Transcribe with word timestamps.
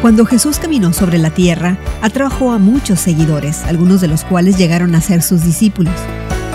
Cuando 0.00 0.24
Jesús 0.24 0.60
caminó 0.60 0.92
sobre 0.92 1.18
la 1.18 1.30
tierra, 1.30 1.76
atrajo 2.02 2.52
a 2.52 2.58
muchos 2.58 3.00
seguidores, 3.00 3.64
algunos 3.64 4.00
de 4.00 4.06
los 4.06 4.22
cuales 4.22 4.56
llegaron 4.56 4.94
a 4.94 5.00
ser 5.00 5.22
sus 5.22 5.42
discípulos. 5.42 5.94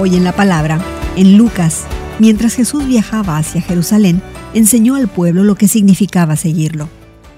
Hoy 0.00 0.16
en 0.16 0.24
la 0.24 0.32
palabra, 0.32 0.80
en 1.16 1.36
Lucas, 1.36 1.84
mientras 2.18 2.54
Jesús 2.54 2.86
viajaba 2.86 3.36
hacia 3.36 3.60
Jerusalén, 3.60 4.22
enseñó 4.54 4.94
al 4.94 5.08
pueblo 5.08 5.44
lo 5.44 5.54
que 5.54 5.68
significaba 5.68 6.36
seguirlo. 6.36 6.88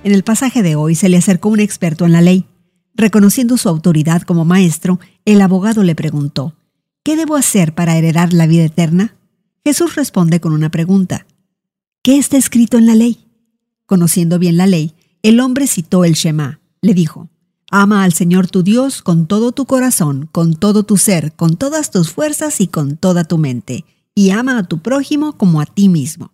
En 0.05 0.13
el 0.13 0.23
pasaje 0.23 0.63
de 0.63 0.77
hoy 0.77 0.95
se 0.95 1.09
le 1.09 1.17
acercó 1.17 1.49
un 1.49 1.59
experto 1.59 2.07
en 2.07 2.13
la 2.13 2.21
ley. 2.21 2.47
Reconociendo 2.95 3.57
su 3.57 3.69
autoridad 3.69 4.23
como 4.23 4.45
maestro, 4.45 5.01
el 5.25 5.41
abogado 5.41 5.83
le 5.83 5.97
preguntó, 5.97 6.55
¿Qué 7.03 7.17
debo 7.17 7.35
hacer 7.35 7.75
para 7.75 7.97
heredar 7.97 8.33
la 8.33 8.47
vida 8.47 8.65
eterna? 8.65 9.17
Jesús 9.65 9.97
responde 9.97 10.39
con 10.39 10.53
una 10.53 10.71
pregunta. 10.71 11.27
¿Qué 12.03 12.19
está 12.19 12.37
escrito 12.37 12.79
en 12.79 12.87
la 12.87 12.95
ley? 12.95 13.27
Conociendo 13.85 14.39
bien 14.39 14.57
la 14.57 14.69
ley, 14.69 14.95
el 15.23 15.41
hombre 15.41 15.67
citó 15.67 16.05
el 16.05 16.15
Shema. 16.15 16.61
Le 16.81 16.95
dijo, 16.95 17.29
Ama 17.71 18.05
al 18.05 18.15
Señor 18.15 18.49
tu 18.49 18.63
Dios 18.63 19.03
con 19.03 19.27
todo 19.27 19.53
tu 19.53 19.67
corazón, 19.67 20.29
con 20.33 20.55
todo 20.55 20.85
tu 20.85 20.97
ser, 20.97 21.33
con 21.35 21.57
todas 21.57 21.91
tus 21.91 22.11
fuerzas 22.11 22.61
y 22.63 22.69
con 22.69 22.97
toda 22.97 23.25
tu 23.25 23.37
mente, 23.37 23.85
y 24.15 24.31
ama 24.31 24.59
a 24.59 24.63
tu 24.63 24.79
prójimo 24.79 25.37
como 25.37 25.61
a 25.61 25.67
ti 25.67 25.91
mismo. 25.91 26.33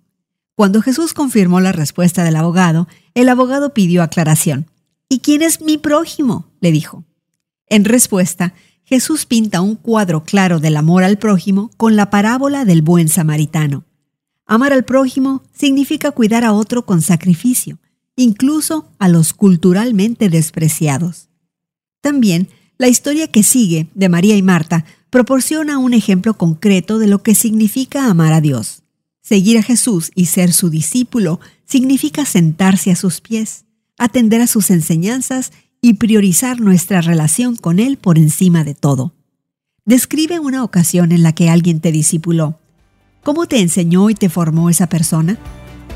Cuando 0.54 0.80
Jesús 0.80 1.12
confirmó 1.12 1.60
la 1.60 1.72
respuesta 1.72 2.22
del 2.22 2.36
abogado, 2.36 2.86
el 3.14 3.28
abogado 3.28 3.74
pidió 3.74 4.04
aclaración. 4.04 4.70
¿Y 5.08 5.18
quién 5.18 5.42
es 5.42 5.60
mi 5.60 5.76
prójimo? 5.76 6.46
le 6.60 6.70
dijo. 6.70 7.04
En 7.66 7.84
respuesta, 7.84 8.54
Jesús 8.84 9.26
pinta 9.26 9.60
un 9.60 9.74
cuadro 9.74 10.22
claro 10.22 10.60
del 10.60 10.76
amor 10.76 11.02
al 11.02 11.18
prójimo 11.18 11.70
con 11.76 11.96
la 11.96 12.10
parábola 12.10 12.64
del 12.64 12.82
buen 12.82 13.08
samaritano. 13.08 13.84
Amar 14.46 14.72
al 14.72 14.84
prójimo 14.84 15.42
significa 15.52 16.12
cuidar 16.12 16.44
a 16.44 16.52
otro 16.52 16.86
con 16.86 17.02
sacrificio, 17.02 17.78
incluso 18.16 18.88
a 18.98 19.08
los 19.08 19.32
culturalmente 19.32 20.28
despreciados. 20.28 21.28
También, 22.00 22.48
la 22.78 22.88
historia 22.88 23.28
que 23.28 23.42
sigue 23.42 23.88
de 23.94 24.08
María 24.08 24.36
y 24.36 24.42
Marta 24.42 24.84
proporciona 25.10 25.78
un 25.78 25.94
ejemplo 25.94 26.34
concreto 26.34 26.98
de 26.98 27.06
lo 27.06 27.22
que 27.22 27.34
significa 27.34 28.10
amar 28.10 28.32
a 28.32 28.40
Dios. 28.40 28.82
Seguir 29.22 29.58
a 29.58 29.62
Jesús 29.62 30.10
y 30.14 30.26
ser 30.26 30.52
su 30.52 30.70
discípulo 30.70 31.40
significa 31.64 32.24
sentarse 32.24 32.90
a 32.90 32.96
sus 32.96 33.20
pies, 33.20 33.64
atender 33.96 34.40
a 34.40 34.46
sus 34.46 34.70
enseñanzas 34.70 35.52
y 35.80 35.94
priorizar 35.94 36.60
nuestra 36.60 37.00
relación 37.00 37.56
con 37.56 37.78
Él 37.78 37.96
por 37.96 38.18
encima 38.18 38.64
de 38.64 38.74
todo. 38.74 39.14
Describe 39.84 40.40
una 40.40 40.64
ocasión 40.64 41.12
en 41.12 41.22
la 41.22 41.34
que 41.34 41.48
alguien 41.48 41.80
te 41.80 41.92
discipuló. 41.92 42.58
¿Cómo 43.22 43.46
te 43.46 43.60
enseñó 43.60 44.10
y 44.10 44.14
te 44.14 44.28
formó 44.28 44.68
esa 44.68 44.88
persona? 44.88 45.38